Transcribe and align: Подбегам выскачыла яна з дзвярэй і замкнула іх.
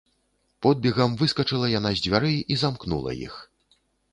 Подбегам 0.65 1.11
выскачыла 1.19 1.69
яна 1.79 1.91
з 1.99 2.05
дзвярэй 2.07 2.39
і 2.57 2.59
замкнула 2.63 3.11
іх. 3.27 3.35